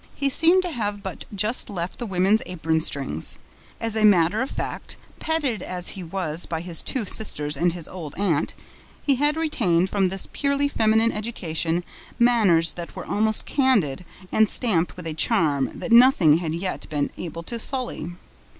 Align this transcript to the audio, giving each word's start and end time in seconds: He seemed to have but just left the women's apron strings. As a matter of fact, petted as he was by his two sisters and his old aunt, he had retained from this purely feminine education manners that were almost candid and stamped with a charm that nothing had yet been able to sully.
He 0.15 0.29
seemed 0.29 0.63
to 0.63 0.71
have 0.71 1.03
but 1.03 1.25
just 1.35 1.69
left 1.69 1.99
the 1.99 2.07
women's 2.07 2.41
apron 2.47 2.81
strings. 2.81 3.37
As 3.79 3.95
a 3.95 4.03
matter 4.03 4.41
of 4.41 4.49
fact, 4.49 4.97
petted 5.19 5.61
as 5.61 5.89
he 5.89 6.03
was 6.03 6.47
by 6.47 6.61
his 6.61 6.81
two 6.81 7.05
sisters 7.05 7.55
and 7.55 7.73
his 7.73 7.87
old 7.87 8.15
aunt, 8.17 8.55
he 9.05 9.17
had 9.17 9.37
retained 9.37 9.91
from 9.91 10.09
this 10.09 10.27
purely 10.33 10.67
feminine 10.67 11.11
education 11.11 11.83
manners 12.17 12.73
that 12.73 12.95
were 12.95 13.05
almost 13.05 13.45
candid 13.45 14.03
and 14.31 14.49
stamped 14.49 14.97
with 14.97 15.05
a 15.05 15.13
charm 15.13 15.69
that 15.75 15.91
nothing 15.91 16.37
had 16.37 16.55
yet 16.55 16.89
been 16.89 17.11
able 17.15 17.43
to 17.43 17.59
sully. 17.59 18.15